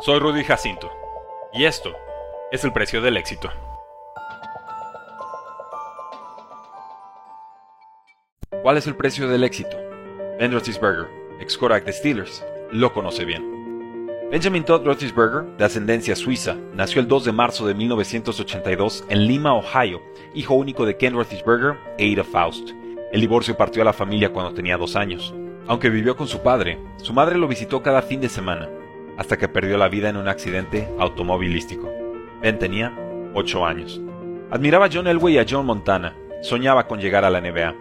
Soy 0.00 0.18
Rudy 0.18 0.42
Jacinto 0.42 0.90
y 1.52 1.64
esto 1.64 1.92
es 2.50 2.64
el 2.64 2.72
precio 2.72 3.00
del 3.00 3.16
éxito. 3.16 3.50
¿Cuál 8.62 8.78
es 8.78 8.86
el 8.88 8.96
precio 8.96 9.28
del 9.28 9.44
éxito? 9.44 9.76
Ben 10.40 10.50
Roethlisberger, 10.50 11.08
ex 11.40 11.56
quarterback 11.56 11.84
de 11.84 11.92
Steelers, 11.92 12.44
lo 12.72 12.92
conoce 12.92 13.24
bien. 13.24 14.08
Benjamin 14.28 14.64
Todd 14.64 14.84
Roethlisberger, 14.84 15.56
de 15.56 15.64
ascendencia 15.64 16.16
suiza, 16.16 16.56
nació 16.74 17.00
el 17.00 17.06
2 17.06 17.26
de 17.26 17.32
marzo 17.32 17.66
de 17.66 17.74
1982 17.74 19.04
en 19.08 19.26
Lima, 19.26 19.54
Ohio, 19.54 20.00
hijo 20.34 20.54
único 20.54 20.84
de 20.84 20.96
Ken 20.96 21.14
Roethlisberger 21.14 21.76
e 21.98 22.12
Ada 22.12 22.24
Faust. 22.24 22.70
El 23.12 23.20
divorcio 23.20 23.56
partió 23.56 23.82
a 23.82 23.84
la 23.84 23.92
familia 23.92 24.32
cuando 24.32 24.54
tenía 24.54 24.78
dos 24.78 24.96
años. 24.96 25.32
Aunque 25.68 25.90
vivió 25.90 26.16
con 26.16 26.26
su 26.26 26.40
padre, 26.40 26.80
su 26.96 27.12
madre 27.12 27.38
lo 27.38 27.46
visitó 27.46 27.82
cada 27.82 28.02
fin 28.02 28.20
de 28.20 28.28
semana, 28.28 28.68
hasta 29.16 29.36
que 29.38 29.48
perdió 29.48 29.76
la 29.76 29.88
vida 29.88 30.08
en 30.08 30.16
un 30.16 30.28
accidente 30.28 30.88
automovilístico. 30.98 31.90
Ben 32.40 32.58
tenía 32.58 32.92
8 33.34 33.66
años. 33.66 34.00
Admiraba 34.50 34.86
a 34.86 34.90
John 34.92 35.06
Elway 35.06 35.34
y 35.34 35.38
a 35.38 35.46
John 35.48 35.66
Montana. 35.66 36.14
Soñaba 36.42 36.86
con 36.86 37.00
llegar 37.00 37.24
a 37.24 37.30
la 37.30 37.40
NBA. 37.40 37.74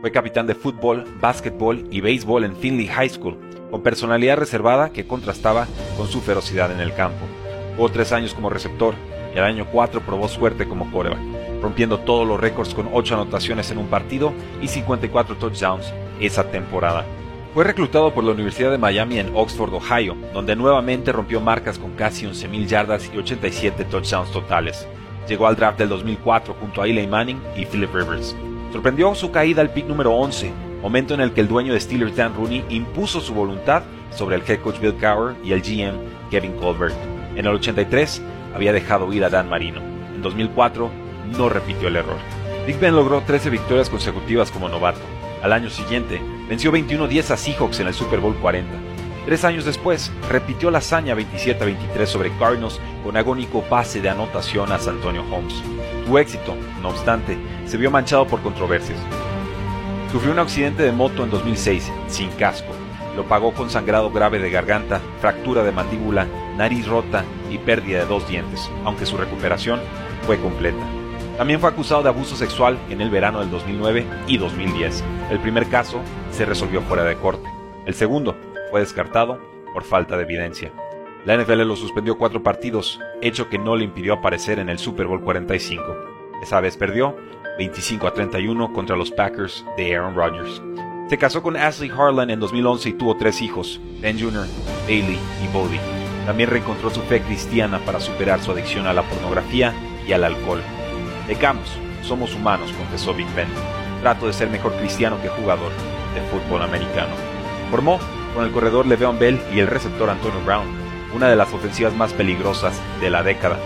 Fue 0.00 0.12
capitán 0.12 0.46
de 0.46 0.54
fútbol, 0.54 1.04
básquetbol 1.20 1.86
y 1.90 2.00
béisbol 2.00 2.44
en 2.44 2.56
Finley 2.56 2.88
High 2.88 3.10
School, 3.10 3.38
con 3.70 3.82
personalidad 3.82 4.36
reservada 4.36 4.90
que 4.90 5.06
contrastaba 5.06 5.66
con 5.96 6.08
su 6.08 6.20
ferocidad 6.20 6.72
en 6.72 6.80
el 6.80 6.94
campo. 6.94 7.24
Jugó 7.76 7.88
tres 7.88 8.12
años 8.12 8.34
como 8.34 8.50
receptor 8.50 8.94
y 9.34 9.38
al 9.38 9.44
año 9.44 9.66
4 9.70 10.00
probó 10.02 10.28
suerte 10.28 10.68
como 10.68 10.90
coreback, 10.90 11.18
rompiendo 11.62 11.98
todos 11.98 12.26
los 12.26 12.40
récords 12.40 12.74
con 12.74 12.88
8 12.92 13.14
anotaciones 13.14 13.70
en 13.70 13.78
un 13.78 13.86
partido 13.86 14.32
y 14.60 14.68
54 14.68 15.36
touchdowns 15.36 15.92
esa 16.20 16.50
temporada. 16.50 17.06
Fue 17.54 17.64
reclutado 17.64 18.14
por 18.14 18.24
la 18.24 18.32
Universidad 18.32 18.70
de 18.70 18.78
Miami 18.78 19.18
en 19.18 19.30
Oxford, 19.34 19.74
Ohio, 19.74 20.16
donde 20.32 20.56
nuevamente 20.56 21.12
rompió 21.12 21.38
marcas 21.38 21.78
con 21.78 21.90
casi 21.92 22.24
11.000 22.24 22.66
yardas 22.66 23.10
y 23.12 23.18
87 23.18 23.84
touchdowns 23.84 24.32
totales. 24.32 24.88
Llegó 25.28 25.46
al 25.46 25.56
draft 25.56 25.78
del 25.78 25.90
2004 25.90 26.56
junto 26.58 26.80
a 26.80 26.86
Eli 26.86 27.06
Manning 27.06 27.42
y 27.54 27.66
Philip 27.66 27.94
Rivers. 27.94 28.34
Sorprendió 28.72 29.14
su 29.14 29.30
caída 29.30 29.60
al 29.60 29.68
pick 29.68 29.86
número 29.86 30.12
11, 30.12 30.50
momento 30.80 31.12
en 31.12 31.20
el 31.20 31.32
que 31.32 31.42
el 31.42 31.48
dueño 31.48 31.74
de 31.74 31.80
Steelers 31.80 32.16
Dan 32.16 32.34
Rooney 32.34 32.64
impuso 32.70 33.20
su 33.20 33.34
voluntad 33.34 33.82
sobre 34.12 34.36
el 34.36 34.42
head 34.48 34.60
coach 34.60 34.80
Bill 34.80 34.96
Cowher 34.98 35.36
y 35.44 35.52
el 35.52 35.60
GM 35.60 35.98
Kevin 36.30 36.52
Colbert. 36.52 36.94
En 37.36 37.44
el 37.44 37.54
83 37.54 38.22
había 38.54 38.72
dejado 38.72 39.12
ir 39.12 39.26
a 39.26 39.28
Dan 39.28 39.50
Marino. 39.50 39.82
En 40.14 40.22
2004 40.22 40.90
no 41.36 41.50
repitió 41.50 41.88
el 41.88 41.96
error. 41.96 42.16
Big 42.66 42.80
Ben 42.80 42.96
logró 42.96 43.20
13 43.20 43.50
victorias 43.50 43.90
consecutivas 43.90 44.50
como 44.50 44.70
novato. 44.70 45.00
Al 45.42 45.52
año 45.52 45.70
siguiente, 45.70 46.22
venció 46.48 46.70
21-10 46.70 47.30
a 47.30 47.36
Seahawks 47.36 47.80
en 47.80 47.88
el 47.88 47.94
Super 47.94 48.20
Bowl 48.20 48.36
40. 48.36 48.70
Tres 49.26 49.44
años 49.44 49.64
después, 49.64 50.12
repitió 50.28 50.70
la 50.70 50.78
hazaña 50.78 51.16
27-23 51.16 52.06
sobre 52.06 52.36
Cardinals 52.38 52.80
con 53.02 53.16
agónico 53.16 53.62
pase 53.62 54.00
de 54.00 54.08
anotación 54.08 54.70
a 54.70 54.76
Antonio 54.76 55.24
Holmes. 55.30 55.62
Su 56.06 56.16
éxito, 56.18 56.54
no 56.80 56.90
obstante, 56.90 57.36
se 57.66 57.76
vio 57.76 57.90
manchado 57.90 58.26
por 58.26 58.40
controversias. 58.40 58.98
Sufrió 60.12 60.32
un 60.32 60.38
accidente 60.38 60.84
de 60.84 60.92
moto 60.92 61.24
en 61.24 61.30
2006, 61.30 61.90
sin 62.06 62.30
casco. 62.30 62.72
Lo 63.16 63.24
pagó 63.24 63.52
con 63.52 63.68
sangrado 63.68 64.10
grave 64.10 64.38
de 64.38 64.50
garganta, 64.50 65.00
fractura 65.20 65.64
de 65.64 65.72
mandíbula, 65.72 66.26
nariz 66.56 66.86
rota 66.86 67.24
y 67.50 67.58
pérdida 67.58 68.00
de 68.00 68.06
dos 68.06 68.28
dientes, 68.28 68.70
aunque 68.84 69.06
su 69.06 69.16
recuperación 69.16 69.80
fue 70.24 70.38
completa. 70.38 71.01
También 71.36 71.60
fue 71.60 71.70
acusado 71.70 72.02
de 72.02 72.08
abuso 72.08 72.36
sexual 72.36 72.78
en 72.90 73.00
el 73.00 73.10
verano 73.10 73.40
del 73.40 73.50
2009 73.50 74.06
y 74.26 74.36
2010. 74.36 75.02
El 75.30 75.40
primer 75.40 75.68
caso 75.68 76.00
se 76.30 76.44
resolvió 76.44 76.82
fuera 76.82 77.04
de 77.04 77.16
corte. 77.16 77.48
El 77.86 77.94
segundo 77.94 78.36
fue 78.70 78.80
descartado 78.80 79.40
por 79.72 79.84
falta 79.84 80.16
de 80.16 80.24
evidencia. 80.24 80.72
La 81.24 81.36
NFL 81.36 81.62
lo 81.62 81.76
suspendió 81.76 82.18
cuatro 82.18 82.42
partidos, 82.42 83.00
hecho 83.20 83.48
que 83.48 83.58
no 83.58 83.76
le 83.76 83.84
impidió 83.84 84.14
aparecer 84.14 84.58
en 84.58 84.68
el 84.68 84.78
Super 84.78 85.06
Bowl 85.06 85.22
45. 85.22 85.82
Esa 86.42 86.60
vez 86.60 86.76
perdió 86.76 87.16
25 87.58 88.06
a 88.06 88.14
31 88.14 88.72
contra 88.72 88.96
los 88.96 89.10
Packers 89.10 89.64
de 89.76 89.94
Aaron 89.94 90.14
Rodgers. 90.14 90.60
Se 91.08 91.18
casó 91.18 91.42
con 91.42 91.56
Ashley 91.56 91.90
Harlan 91.90 92.30
en 92.30 92.40
2011 92.40 92.88
y 92.88 92.92
tuvo 92.94 93.16
tres 93.16 93.40
hijos, 93.42 93.80
Ben 94.00 94.18
Jr., 94.18 94.46
Bailey 94.86 95.18
y 95.44 95.52
Bodie. 95.52 95.80
También 96.26 96.50
reencontró 96.50 96.90
su 96.90 97.00
fe 97.02 97.20
cristiana 97.20 97.78
para 97.80 98.00
superar 98.00 98.40
su 98.40 98.50
adicción 98.50 98.86
a 98.86 98.92
la 98.92 99.02
pornografía 99.02 99.74
y 100.06 100.12
al 100.12 100.24
alcohol. 100.24 100.62
Pecamos, 101.32 101.66
somos 102.02 102.34
humanos, 102.34 102.70
confesó 102.76 103.14
Big 103.14 103.26
Ben. 103.34 103.48
Trato 104.02 104.26
de 104.26 104.34
ser 104.34 104.50
mejor 104.50 104.74
cristiano 104.74 105.16
que 105.22 105.30
jugador 105.30 105.72
de 106.14 106.20
fútbol 106.28 106.60
americano. 106.60 107.14
Formó 107.70 107.98
con 108.34 108.44
el 108.44 108.52
corredor 108.52 108.84
Le'Veon 108.84 109.18
Bell 109.18 109.40
y 109.50 109.60
el 109.60 109.66
receptor 109.66 110.10
Antonio 110.10 110.42
Brown, 110.44 110.66
una 111.14 111.30
de 111.30 111.36
las 111.36 111.50
ofensivas 111.50 111.94
más 111.94 112.12
peligrosas 112.12 112.78
de 113.00 113.08
la 113.08 113.22
década. 113.22 113.56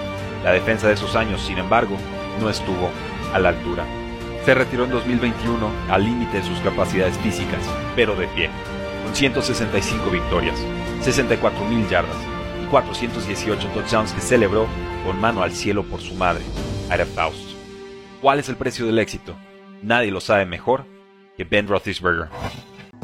La 0.44 0.52
defensa 0.52 0.86
de 0.86 0.94
esos 0.94 1.16
años, 1.16 1.40
sin 1.40 1.58
embargo, 1.58 1.96
no 2.40 2.48
estuvo 2.48 2.88
a 3.34 3.40
la 3.40 3.48
altura. 3.48 3.82
Se 4.44 4.54
retiró 4.54 4.84
en 4.84 4.90
2021 4.92 5.68
al 5.90 6.04
límite 6.04 6.36
de 6.36 6.44
sus 6.44 6.60
capacidades 6.60 7.18
físicas, 7.18 7.64
pero 7.96 8.14
de 8.14 8.28
pie, 8.28 8.48
con 9.04 9.12
165 9.12 10.08
victorias, 10.08 10.56
64 11.02 11.64
mil 11.64 11.88
yardas 11.88 12.16
y 12.62 12.66
418 12.66 13.68
touchdowns 13.70 14.12
que 14.12 14.20
celebró 14.20 14.68
con 15.04 15.20
mano 15.20 15.42
al 15.42 15.50
cielo 15.50 15.82
por 15.82 16.00
su 16.00 16.14
madre, 16.14 16.44
Ira 16.88 17.06
Faust. 17.06 17.55
¿Cuál 18.20 18.38
es 18.38 18.48
el 18.48 18.56
precio 18.56 18.86
del 18.86 18.98
éxito? 18.98 19.36
Nadie 19.82 20.10
lo 20.10 20.20
sabe 20.20 20.46
mejor 20.46 20.84
que 21.36 21.44
Ben 21.44 21.68
Roethlisberger. 21.68 22.28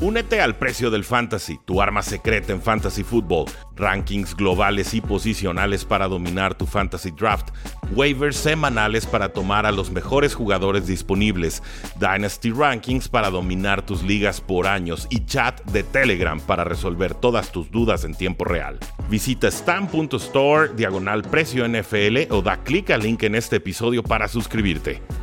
Únete 0.00 0.40
al 0.40 0.56
precio 0.56 0.90
del 0.90 1.04
fantasy, 1.04 1.60
tu 1.64 1.80
arma 1.80 2.02
secreta 2.02 2.52
en 2.52 2.60
fantasy 2.60 3.04
football, 3.04 3.44
rankings 3.76 4.34
globales 4.34 4.94
y 4.94 5.00
posicionales 5.00 5.84
para 5.84 6.08
dominar 6.08 6.56
tu 6.56 6.66
fantasy 6.66 7.12
draft, 7.12 7.50
waivers 7.94 8.36
semanales 8.36 9.06
para 9.06 9.28
tomar 9.28 9.64
a 9.64 9.70
los 9.70 9.92
mejores 9.92 10.34
jugadores 10.34 10.88
disponibles, 10.88 11.62
dynasty 12.00 12.50
rankings 12.50 13.08
para 13.08 13.30
dominar 13.30 13.82
tus 13.82 14.02
ligas 14.02 14.40
por 14.40 14.66
años 14.66 15.06
y 15.08 15.24
chat 15.24 15.62
de 15.66 15.84
Telegram 15.84 16.40
para 16.40 16.64
resolver 16.64 17.14
todas 17.14 17.52
tus 17.52 17.70
dudas 17.70 18.04
en 18.04 18.14
tiempo 18.14 18.44
real. 18.44 18.80
Visita 19.08 19.50
stam.store 19.50 20.70
diagonal 20.74 21.22
precio 21.22 21.66
NFL 21.68 22.30
o 22.30 22.42
da 22.42 22.56
clic 22.62 22.90
al 22.90 23.02
link 23.02 23.22
en 23.24 23.34
este 23.34 23.56
episodio 23.56 24.02
para 24.02 24.28
suscribirte. 24.28 25.21